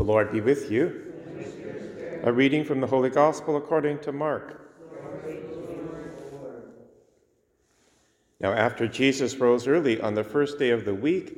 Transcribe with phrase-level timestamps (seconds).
[0.00, 1.12] The Lord be with you.
[2.22, 4.58] A reading from the Holy Gospel according to Mark.
[8.40, 11.36] Now, after Jesus rose early on the first day of the week,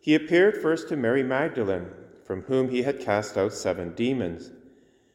[0.00, 1.86] he appeared first to Mary Magdalene,
[2.24, 4.50] from whom he had cast out seven demons.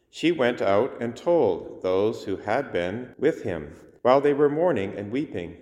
[0.09, 4.93] She went out and told those who had been with him, while they were mourning
[4.93, 5.57] and weeping.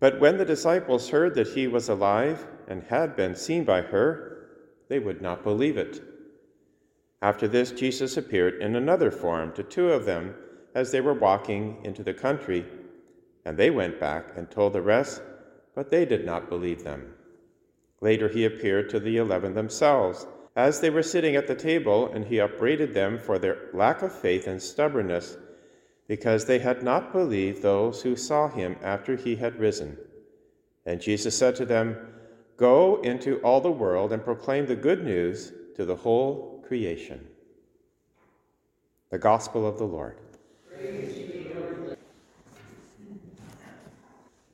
[0.00, 4.35] But when the disciples heard that he was alive and had been seen by her,
[4.88, 6.02] they would not believe it.
[7.22, 10.34] After this, Jesus appeared in another form to two of them
[10.74, 12.66] as they were walking into the country,
[13.44, 15.22] and they went back and told the rest,
[15.74, 17.14] but they did not believe them.
[18.00, 22.24] Later, he appeared to the eleven themselves as they were sitting at the table, and
[22.24, 25.36] he upbraided them for their lack of faith and stubbornness
[26.08, 29.96] because they had not believed those who saw him after he had risen.
[30.84, 31.96] And Jesus said to them,
[32.56, 37.26] Go into all the world and proclaim the good news to the whole creation.
[39.10, 40.18] The Gospel of the Lord.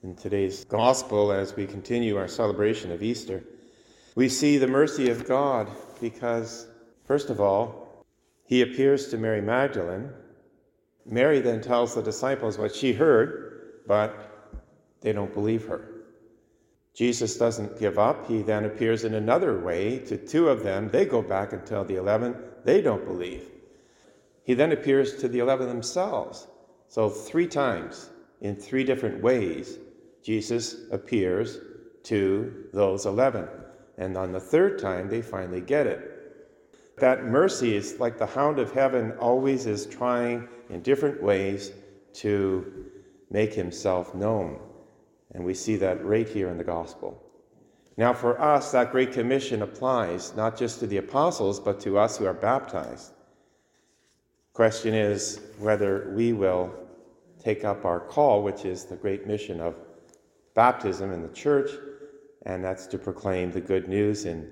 [0.02, 3.44] In today's Gospel, as we continue our celebration of Easter,
[4.14, 6.66] we see the mercy of God because,
[7.04, 8.04] first of all,
[8.46, 10.10] he appears to Mary Magdalene
[11.06, 14.54] Mary then tells the disciples what she heard, but
[15.00, 15.88] they don't believe her.
[16.94, 18.26] Jesus doesn't give up.
[18.26, 20.90] He then appears in another way to two of them.
[20.90, 22.36] They go back and tell the eleven.
[22.64, 23.48] They don't believe.
[24.44, 26.46] He then appears to the eleven themselves.
[26.88, 29.78] So, three times in three different ways,
[30.22, 31.58] Jesus appears
[32.04, 33.48] to those eleven.
[33.96, 36.08] And on the third time, they finally get it.
[36.98, 41.72] That mercy is like the hound of heaven always is trying in different ways
[42.14, 42.90] to
[43.30, 44.60] make himself known.
[45.32, 47.22] And we see that right here in the gospel.
[47.96, 52.16] Now, for us, that Great Commission applies not just to the apostles, but to us
[52.16, 53.12] who are baptized.
[54.52, 56.72] Question is whether we will
[57.42, 59.74] take up our call, which is the great mission of
[60.54, 61.70] baptism in the church,
[62.44, 64.50] and that's to proclaim the good news in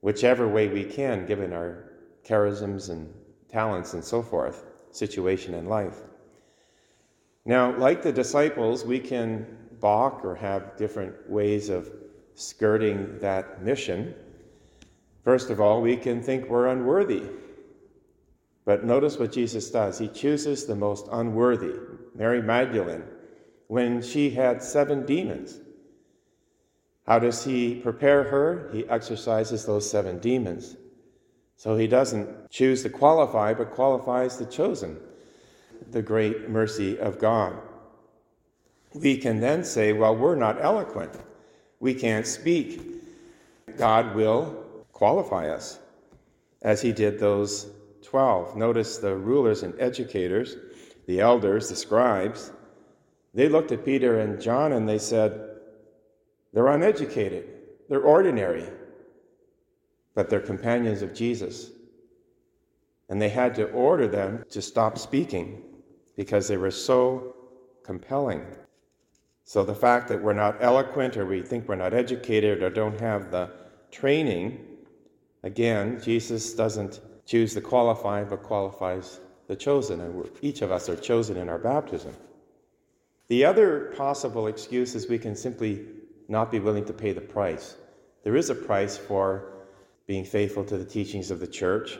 [0.00, 1.92] whichever way we can, given our
[2.24, 3.12] charisms and
[3.48, 6.00] talents and so forth, situation in life.
[7.44, 9.46] Now, like the disciples, we can
[9.80, 11.90] balk or have different ways of
[12.34, 14.14] skirting that mission.
[15.24, 17.24] First of all, we can think we're unworthy.
[18.64, 19.98] But notice what Jesus does.
[19.98, 21.74] He chooses the most unworthy,
[22.14, 23.04] Mary Magdalene,
[23.66, 25.58] when she had seven demons.
[27.06, 28.70] How does he prepare her?
[28.72, 30.76] He exorcises those seven demons.
[31.56, 34.98] So he doesn't choose the qualified, but qualifies the chosen.
[35.90, 37.60] The great mercy of God.
[38.94, 41.12] We can then say, well, we're not eloquent.
[41.78, 42.80] We can't speak.
[43.76, 45.78] God will qualify us,
[46.62, 47.70] as he did those
[48.02, 48.56] 12.
[48.56, 50.56] Notice the rulers and educators,
[51.06, 52.52] the elders, the scribes,
[53.32, 55.48] they looked at Peter and John and they said,
[56.52, 57.48] they're uneducated,
[57.88, 58.68] they're ordinary,
[60.14, 61.70] but they're companions of Jesus.
[63.08, 65.62] And they had to order them to stop speaking
[66.16, 67.34] because they were so
[67.84, 68.44] compelling.
[69.50, 73.00] So the fact that we're not eloquent or we think we're not educated or don't
[73.00, 73.50] have the
[73.90, 74.64] training,
[75.42, 79.18] again, Jesus doesn't choose the qualified but qualifies
[79.48, 80.00] the chosen.
[80.02, 82.14] And each of us are chosen in our baptism.
[83.26, 85.84] The other possible excuse is we can simply
[86.28, 87.74] not be willing to pay the price.
[88.22, 89.50] There is a price for
[90.06, 91.98] being faithful to the teachings of the church.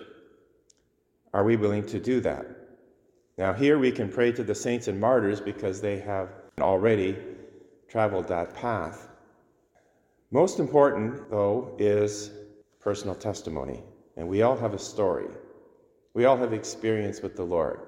[1.35, 2.47] Are we willing to do that?
[3.37, 6.29] Now, here we can pray to the saints and martyrs because they have
[6.61, 7.17] already
[7.91, 9.09] traveled that path.
[10.31, 12.31] Most important, though, is
[12.79, 13.83] personal testimony.
[14.17, 15.27] And we all have a story.
[16.15, 17.81] We all have experience with the Lord.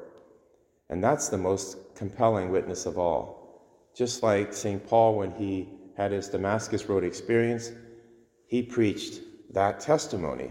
[0.91, 3.63] And that's the most compelling witness of all.
[3.95, 4.85] Just like St.
[4.85, 7.71] Paul when he had his Damascus Road experience,
[8.47, 9.21] he preached
[9.53, 10.51] that testimony.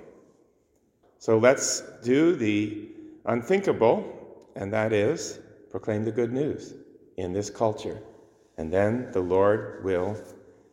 [1.18, 2.88] So let's do the
[3.26, 5.40] unthinkable, and that is
[5.70, 6.74] proclaim the good news
[7.18, 8.02] in this culture.
[8.62, 10.16] And then the Lord will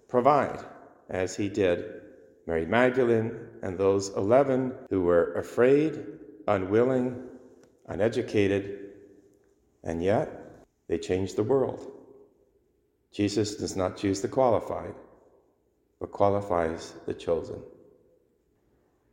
[0.09, 0.63] provide,
[1.09, 2.03] as he did
[2.47, 3.33] Mary Magdalene
[3.63, 5.99] and those 11 who were afraid,
[6.47, 7.17] unwilling,
[7.87, 8.91] uneducated,
[9.83, 10.29] and yet
[10.87, 11.91] they changed the world.
[13.11, 14.95] Jesus does not choose the qualified,
[15.99, 17.63] but qualifies the chosen.